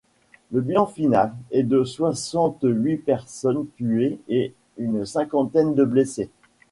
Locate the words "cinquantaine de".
5.05-5.85